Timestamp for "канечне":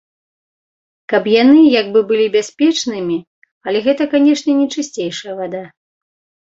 4.17-4.51